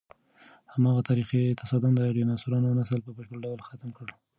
[0.73, 4.07] هماغه تاریخي تصادم د ډیناسورانو نسل په بشپړ ډول ختم کړ.